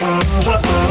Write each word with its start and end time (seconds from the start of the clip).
What? 0.00 0.89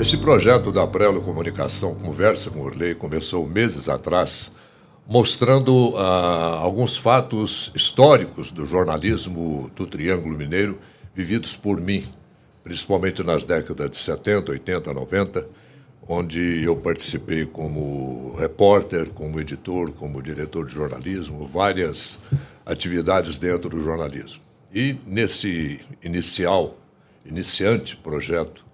Este 0.00 0.18
projeto 0.18 0.72
da 0.72 0.86
Prelo 0.88 1.20
Comunicação 1.20 1.94
Conversa 1.94 2.50
com 2.50 2.60
Orley 2.60 2.96
começou 2.96 3.46
meses 3.46 3.88
atrás, 3.88 4.50
mostrando 5.06 5.94
ah, 5.96 6.58
alguns 6.60 6.96
fatos 6.96 7.70
históricos 7.76 8.50
do 8.50 8.66
jornalismo 8.66 9.70
do 9.76 9.86
Triângulo 9.86 10.36
Mineiro 10.36 10.78
vividos 11.14 11.56
por 11.56 11.80
mim, 11.80 12.04
principalmente 12.64 13.22
nas 13.22 13.44
décadas 13.44 13.90
de 13.90 13.98
70, 13.98 14.52
80, 14.52 14.92
90, 14.92 15.46
onde 16.08 16.64
eu 16.64 16.74
participei 16.74 17.44
como 17.44 18.34
repórter, 18.36 19.10
como 19.10 19.38
editor, 19.38 19.92
como 19.92 20.22
diretor 20.22 20.66
de 20.66 20.72
jornalismo, 20.72 21.46
várias 21.46 22.18
atividades 22.64 23.38
dentro 23.38 23.68
do 23.68 23.80
jornalismo. 23.80 24.42
E 24.74 24.96
nesse 25.06 25.80
inicial, 26.02 26.76
iniciante 27.24 27.96
projeto 27.96 28.64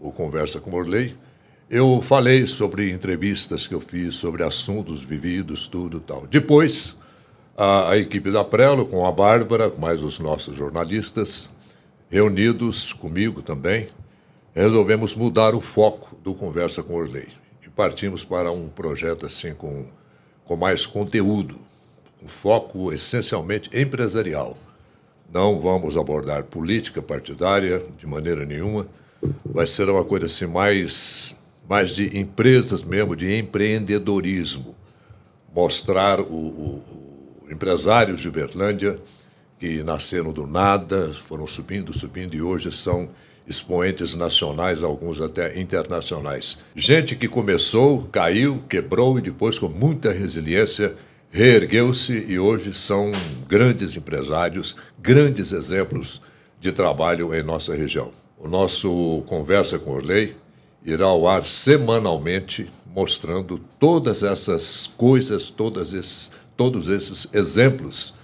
o 0.00 0.10
Conversa 0.10 0.60
com 0.60 0.70
Morley, 0.70 1.14
eu 1.68 2.00
falei 2.00 2.46
sobre 2.46 2.90
entrevistas 2.90 3.66
que 3.66 3.74
eu 3.74 3.80
fiz, 3.80 4.14
sobre 4.14 4.42
assuntos 4.42 5.02
vividos, 5.02 5.66
tudo 5.66 5.98
tal. 6.00 6.26
Depois, 6.26 6.96
a, 7.56 7.90
a 7.90 7.98
equipe 7.98 8.30
da 8.30 8.44
Prelo, 8.44 8.86
com 8.86 9.06
a 9.06 9.12
Bárbara, 9.12 9.72
mais 9.78 10.02
os 10.02 10.18
nossos 10.18 10.56
jornalistas, 10.56 11.48
reunidos 12.10 12.92
comigo 12.92 13.42
também, 13.42 13.88
resolvemos 14.54 15.14
mudar 15.14 15.54
o 15.54 15.60
foco 15.60 16.16
do 16.22 16.34
Conversa 16.34 16.82
com 16.82 16.94
Orley. 16.94 17.28
E 17.64 17.68
partimos 17.68 18.24
para 18.24 18.50
um 18.50 18.68
projeto 18.68 19.26
assim 19.26 19.54
com, 19.54 19.86
com 20.44 20.56
mais 20.56 20.86
conteúdo, 20.86 21.56
um 22.22 22.28
foco 22.28 22.92
essencialmente 22.92 23.70
empresarial. 23.76 24.56
Não 25.32 25.60
vamos 25.60 25.96
abordar 25.96 26.44
política 26.44 27.02
partidária 27.02 27.82
de 27.98 28.06
maneira 28.06 28.44
nenhuma 28.44 28.86
vai 29.44 29.66
ser 29.66 29.88
uma 29.88 30.04
coisa 30.04 30.26
assim 30.26 30.46
mais, 30.46 31.34
mais 31.68 31.90
de 31.90 32.18
empresas 32.18 32.82
mesmo, 32.82 33.16
de 33.16 33.36
empreendedorismo. 33.36 34.74
Mostrar 35.54 36.20
o, 36.20 36.24
o, 36.24 36.82
o 37.42 37.52
empresários 37.52 38.20
de 38.20 38.28
Uberlândia 38.28 38.98
que 39.58 39.82
nasceram 39.82 40.32
do 40.32 40.46
nada, 40.46 41.12
foram 41.12 41.46
subindo, 41.46 41.96
subindo 41.96 42.34
e 42.34 42.42
hoje 42.42 42.70
são 42.70 43.08
expoentes 43.46 44.14
nacionais, 44.14 44.82
alguns 44.82 45.20
até 45.20 45.58
internacionais. 45.58 46.58
Gente 46.74 47.14
que 47.14 47.28
começou, 47.28 48.02
caiu, 48.10 48.62
quebrou 48.68 49.18
e 49.18 49.22
depois, 49.22 49.58
com 49.58 49.68
muita 49.68 50.10
resiliência, 50.10 50.96
reergueu-se 51.30 52.24
e 52.28 52.38
hoje 52.38 52.74
são 52.74 53.12
grandes 53.46 53.96
empresários, 53.96 54.76
grandes 54.98 55.52
exemplos 55.52 56.20
de 56.60 56.72
trabalho 56.72 57.34
em 57.34 57.42
nossa 57.42 57.74
região. 57.74 58.10
O 58.38 58.48
nosso 58.48 59.22
Conversa 59.26 59.78
com 59.78 59.92
Orley 59.92 60.36
irá 60.84 61.06
ao 61.06 61.28
ar 61.28 61.44
semanalmente, 61.44 62.68
mostrando 62.86 63.60
todas 63.78 64.22
essas 64.22 64.86
coisas, 64.86 65.50
todas 65.50 65.92
esses, 65.92 66.32
todos 66.56 66.88
esses 66.88 67.28
exemplos 67.32 68.14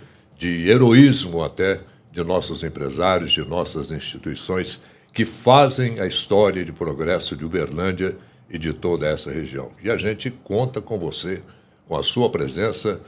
de 0.43 0.69
heroísmo 0.69 1.45
até 1.45 1.81
de 2.11 2.21
nossos 2.25 2.65
empresários, 2.65 3.31
de 3.31 3.45
nossas 3.45 3.93
instituições 3.93 4.81
que 5.13 5.25
fazem 5.25 6.01
a 6.01 6.07
história 6.07 6.65
de 6.65 6.73
progresso 6.73 7.37
de 7.37 7.45
Uberlândia 7.45 8.17
e 8.51 8.59
de 8.59 8.73
toda 8.73 9.07
essa 9.07 9.31
região. 9.31 9.71
E 9.81 9.89
a 9.89 9.97
gente 9.97 10.33
conta 10.33 10.81
com 10.81 10.99
você, 10.99 11.41
com 11.87 11.97
a 11.97 12.03
sua 12.03 12.29
presença 12.29 13.01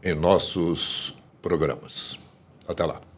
em 0.00 0.14
nossos 0.14 1.18
programas. 1.42 2.16
Até 2.68 2.84
lá. 2.84 3.09